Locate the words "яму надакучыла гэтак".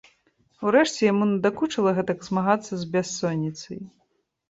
1.11-2.27